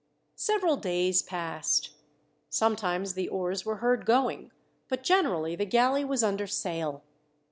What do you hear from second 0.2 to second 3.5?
Several days passed. Sometimes the